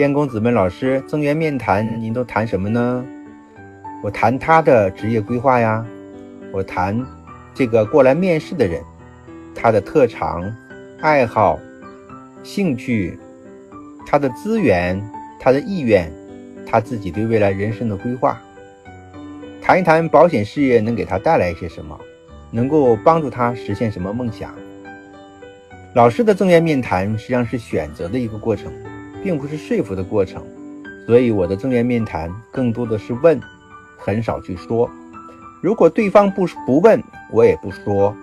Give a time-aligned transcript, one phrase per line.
[0.00, 3.04] 燕公子们，老师增援面谈，您都谈什么呢？
[4.02, 5.84] 我谈他的职业规划呀，
[6.52, 6.98] 我谈
[7.52, 8.82] 这个过来面试的人，
[9.54, 10.50] 他的特长、
[11.02, 11.60] 爱好、
[12.42, 13.18] 兴趣，
[14.06, 14.98] 他的资源、
[15.38, 16.10] 他的意愿，
[16.66, 18.40] 他自己对未来人生的规划，
[19.60, 22.00] 谈一谈保险事业能给他带来一些什么，
[22.50, 24.50] 能够帮助他实现什么梦想。
[25.92, 28.72] 老师的正面面谈实际上是选择的一个过程，
[29.22, 30.42] 并不是说服的过程，
[31.06, 33.40] 所以我的正面面谈更多的是问，
[33.98, 34.90] 很少去说。
[35.60, 38.14] 如果对方不不问，我也不说。